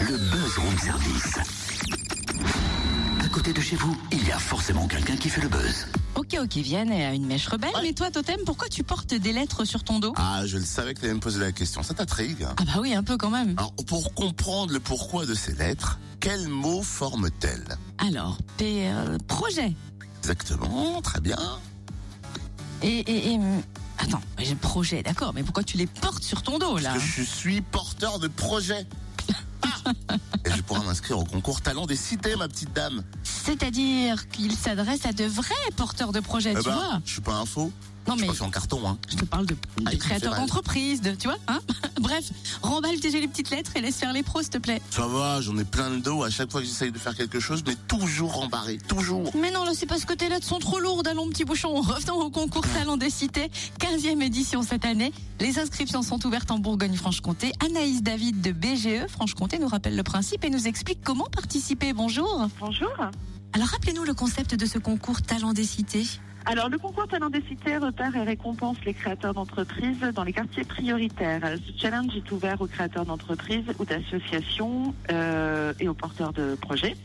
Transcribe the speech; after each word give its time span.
Le 0.00 0.16
buzz 0.16 0.58
room 0.58 0.78
service. 0.78 1.38
À 3.24 3.28
côté 3.28 3.52
de 3.52 3.60
chez 3.60 3.76
vous, 3.76 3.96
il 4.12 4.26
y 4.26 4.32
a 4.32 4.38
forcément 4.38 4.86
quelqu'un 4.86 5.16
qui 5.16 5.28
fait 5.28 5.40
le 5.40 5.48
buzz. 5.48 5.86
Ok, 6.14 6.36
ok, 6.40 6.56
Vienne 6.56 6.90
a 6.92 7.14
une 7.14 7.26
mèche 7.26 7.48
rebelle, 7.48 7.72
mais 7.82 7.92
toi, 7.92 8.10
Totem, 8.10 8.40
pourquoi 8.46 8.68
tu 8.68 8.82
portes 8.84 9.14
des 9.14 9.32
lettres 9.32 9.64
sur 9.64 9.84
ton 9.84 9.98
dos? 9.98 10.12
Ah, 10.16 10.42
je 10.46 10.58
le 10.58 10.64
savais 10.64 10.94
que 10.94 11.00
tu 11.00 11.06
allais 11.06 11.14
me 11.14 11.20
poser 11.20 11.40
la 11.40 11.52
question. 11.52 11.82
Ça 11.82 11.94
t'intrigue? 11.94 12.46
Ah 12.48 12.64
bah 12.64 12.80
oui, 12.80 12.94
un 12.94 13.02
peu 13.02 13.16
quand 13.16 13.30
même. 13.30 13.54
Alors, 13.56 13.72
pour 13.86 14.14
comprendre 14.14 14.72
le 14.72 14.80
pourquoi 14.80 15.26
de 15.26 15.34
ces 15.34 15.52
lettres, 15.54 15.98
quels 16.20 16.48
mots 16.48 16.82
forment-elles 16.82 17.76
Alors, 17.98 18.38
P, 18.56 18.88
euh, 18.88 19.18
projet. 19.26 19.74
Exactement, 20.20 21.00
très 21.02 21.20
bien. 21.20 21.38
Et, 22.82 22.98
et, 23.00 23.32
et, 23.34 23.40
attends, 23.98 24.20
j'ai 24.38 24.50
le 24.50 24.56
projet, 24.56 25.02
d'accord, 25.02 25.32
mais 25.34 25.42
pourquoi 25.42 25.64
tu 25.64 25.76
les 25.76 25.86
portes 25.86 26.22
sur 26.22 26.42
ton 26.42 26.58
dos 26.58 26.78
là? 26.78 26.94
Que 26.94 27.00
je 27.00 27.22
suis 27.22 27.60
porteur 27.60 28.18
de 28.18 28.28
projet. 28.28 28.86
Et 30.44 30.50
je 30.50 30.62
pourrai 30.62 30.84
m'inscrire 30.84 31.18
au 31.18 31.24
concours 31.24 31.60
Talent 31.60 31.86
des 31.86 31.96
cités, 31.96 32.36
ma 32.36 32.48
petite 32.48 32.72
dame. 32.72 33.02
C'est-à-dire 33.22 34.28
qu'il 34.28 34.52
s'adresse 34.52 35.06
à 35.06 35.12
de 35.12 35.24
vrais 35.24 35.54
porteurs 35.76 36.12
de 36.12 36.20
projets, 36.20 36.52
Eh 36.52 36.58
tu 36.62 36.64
ben, 36.68 36.74
vois 36.74 37.00
je 37.04 37.12
suis 37.12 37.20
pas 37.20 37.34
un 37.34 37.46
faux. 37.46 37.72
Non 38.08 38.14
Je 38.16 38.20
mais 38.22 38.26
suis 38.28 38.28
pas 38.28 38.34
fait 38.34 38.44
en 38.44 38.50
carton, 38.50 38.88
hein. 38.88 38.98
je 39.08 39.16
te 39.16 39.24
parle 39.24 39.44
de, 39.46 39.54
de 39.54 39.58
Ah, 39.86 39.90
mal. 40.10 40.20
d'entreprise, 40.40 41.02
de, 41.02 41.10
tu 41.12 41.28
vois 41.28 41.36
hein 41.46 41.60
Bref, 42.00 42.24
remballe 42.62 42.98
déjà 43.00 43.18
les 43.20 43.28
petites 43.28 43.50
lettres 43.50 43.72
et 43.76 43.80
laisse 43.80 43.96
faire 43.96 44.12
les 44.12 44.22
pros, 44.22 44.40
s'il 44.40 44.50
te 44.50 44.58
plaît. 44.58 44.80
Ça 44.90 45.06
va, 45.06 45.40
j'en 45.42 45.56
ai 45.58 45.64
plein 45.64 45.90
le 45.90 46.00
dos. 46.00 46.22
À 46.24 46.30
chaque 46.30 46.50
fois 46.50 46.60
que 46.62 46.66
j'essaye 46.66 46.90
de 46.90 46.98
faire 46.98 47.14
quelque 47.14 47.38
chose, 47.38 47.62
mais 47.66 47.74
toujours 47.86 48.42
embarré, 48.42 48.78
toujours. 48.88 49.30
Mais 49.36 49.50
non, 49.50 49.64
là, 49.64 49.72
c'est 49.74 49.86
parce 49.86 50.04
que 50.06 50.14
tes 50.14 50.28
lettres 50.28 50.46
sont 50.46 50.58
trop 50.58 50.78
lourdes, 50.78 51.06
allons, 51.06 51.28
petit 51.28 51.44
bouchon. 51.44 51.74
Revenons 51.82 52.20
au 52.20 52.30
concours 52.30 52.66
Talent 52.66 52.96
des 52.96 53.10
Cités, 53.10 53.50
15e 53.80 54.22
édition 54.22 54.62
cette 54.62 54.84
année. 54.86 55.12
Les 55.40 55.58
inscriptions 55.58 56.02
sont 56.02 56.24
ouvertes 56.26 56.50
en 56.50 56.58
Bourgogne-Franche-Comté. 56.58 57.52
Anaïs 57.64 58.02
David 58.02 58.40
de 58.40 58.52
BGE 58.52 59.06
Franche-Comté 59.08 59.58
nous 59.58 59.68
rappelle 59.68 59.96
le 59.96 60.02
principe 60.02 60.44
et 60.44 60.50
nous 60.50 60.66
explique 60.66 61.00
comment 61.04 61.26
participer. 61.26 61.92
Bonjour. 61.92 62.48
Bonjour. 62.58 62.90
Alors, 63.52 63.68
rappelez-nous 63.68 64.04
le 64.04 64.14
concept 64.14 64.54
de 64.54 64.66
ce 64.66 64.78
concours 64.78 65.22
Talent 65.22 65.52
des 65.52 65.64
Cités. 65.64 66.06
Alors, 66.46 66.70
le 66.70 66.78
concours 66.78 67.06
Talent 67.06 67.28
des 67.28 67.42
Cités 67.42 67.76
repère 67.76 68.16
et 68.16 68.22
récompense 68.22 68.78
les 68.86 68.94
créateurs 68.94 69.34
d'entreprises 69.34 70.00
dans 70.14 70.24
les 70.24 70.32
quartiers 70.32 70.64
prioritaires. 70.64 71.42
Ce 71.66 71.78
challenge 71.78 72.16
est 72.16 72.32
ouvert 72.32 72.60
aux 72.62 72.66
créateurs 72.66 73.04
d'entreprises 73.04 73.66
ou 73.78 73.84
d'associations 73.84 74.94
euh, 75.12 75.74
et 75.78 75.88
aux 75.88 75.94
porteurs 75.94 76.32
de 76.32 76.54
projets 76.54 76.96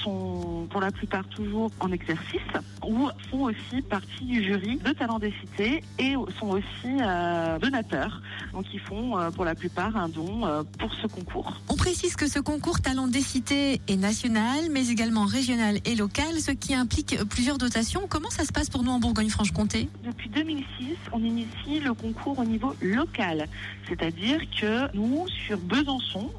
sont 0.02 0.66
pour 0.70 0.80
la 0.80 0.90
plupart 0.90 1.24
toujours 1.28 1.70
en 1.80 1.92
exercice 1.92 2.40
ou 2.86 3.08
font 3.30 3.44
aussi 3.44 3.82
partie 3.88 4.24
du 4.24 4.42
jury 4.42 4.78
de 4.78 4.92
Talent 4.92 5.18
des 5.18 5.32
Cités 5.40 5.82
et 5.98 6.14
sont 6.38 6.48
aussi 6.48 6.98
euh, 7.00 7.58
donateurs. 7.58 8.20
Donc 8.52 8.64
ils 8.72 8.80
font 8.80 9.18
euh, 9.18 9.30
pour 9.30 9.44
la 9.44 9.54
plupart 9.54 9.96
un 9.96 10.08
don 10.08 10.44
euh, 10.44 10.62
pour 10.78 10.92
ce 10.94 11.06
concours. 11.06 11.60
On 11.68 11.76
précise 11.76 12.16
que 12.16 12.28
ce 12.28 12.38
concours 12.38 12.80
Talent 12.80 13.08
des 13.08 13.20
Cités 13.20 13.80
est 13.88 13.96
national, 13.96 14.70
mais 14.70 14.88
également 14.88 15.24
régional 15.24 15.78
et 15.84 15.94
local, 15.94 16.40
ce 16.40 16.50
qui 16.52 16.74
implique 16.74 17.16
plusieurs 17.24 17.58
dotations. 17.58 18.02
Comment 18.08 18.30
ça 18.30 18.44
se 18.44 18.52
passe 18.52 18.70
pour 18.70 18.82
nous 18.82 18.92
en 18.92 19.00
Bourgogne-Franche-Comté? 19.00 19.67
Depuis 20.02 20.28
2006, 20.30 20.96
on 21.12 21.22
initie 21.22 21.80
le 21.80 21.92
concours 21.92 22.38
au 22.38 22.44
niveau 22.44 22.74
local. 22.80 23.46
C'est-à-dire 23.86 24.40
que 24.58 24.94
nous, 24.96 25.26
sur 25.28 25.58
Besançon, 25.58 26.30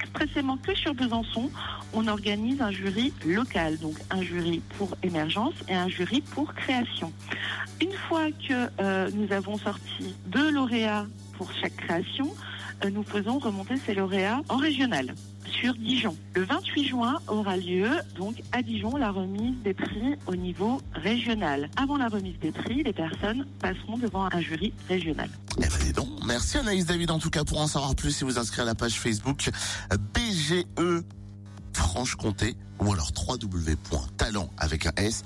expressément 0.00 0.56
que 0.56 0.74
sur 0.74 0.94
Besançon, 0.94 1.50
on 1.92 2.06
organise 2.06 2.60
un 2.60 2.70
jury 2.70 3.12
local. 3.26 3.78
Donc 3.78 3.96
un 4.10 4.22
jury 4.22 4.62
pour 4.78 4.96
émergence 5.02 5.54
et 5.68 5.74
un 5.74 5.88
jury 5.88 6.20
pour 6.20 6.54
création. 6.54 7.12
Une 7.80 7.92
fois 7.92 8.30
que 8.30 8.70
euh, 8.80 9.10
nous 9.14 9.32
avons 9.32 9.58
sorti 9.58 10.14
deux 10.26 10.50
lauréats 10.50 11.06
pour 11.36 11.50
chaque 11.52 11.76
création, 11.76 12.32
nous 12.88 13.02
faisons 13.02 13.38
remonter 13.38 13.76
ces 13.76 13.94
lauréats 13.94 14.42
en 14.48 14.56
régional 14.56 15.14
sur 15.50 15.74
Dijon. 15.74 16.16
Le 16.34 16.44
28 16.44 16.84
juin 16.84 17.18
aura 17.28 17.56
lieu 17.56 17.88
donc 18.16 18.42
à 18.52 18.62
Dijon 18.62 18.96
la 18.96 19.10
remise 19.10 19.56
des 19.62 19.74
prix 19.74 20.16
au 20.26 20.36
niveau 20.36 20.80
régional. 20.94 21.68
Avant 21.76 21.96
la 21.96 22.08
remise 22.08 22.38
des 22.38 22.52
prix, 22.52 22.82
les 22.82 22.92
personnes 22.92 23.46
passeront 23.58 23.98
devant 23.98 24.28
un 24.32 24.40
jury 24.40 24.72
régional. 24.88 25.28
Eh 25.58 25.62
ben. 25.62 25.90
Merci 26.26 26.58
Anaïs 26.58 26.86
David 26.86 27.10
en 27.10 27.18
tout 27.18 27.30
cas 27.30 27.44
pour 27.44 27.60
en 27.60 27.66
savoir 27.66 27.96
plus 27.96 28.12
si 28.12 28.24
vous 28.24 28.38
inscrivez 28.38 28.62
à 28.62 28.66
la 28.66 28.74
page 28.74 29.00
Facebook 29.00 29.50
euh, 29.92 29.96
BGE 30.14 30.64
Franche-Comté 31.72 32.56
ou 32.78 32.92
alors 32.92 33.10
www.talent 33.16 34.48
avec 34.58 34.86
un 34.86 34.92
S. 34.96 35.24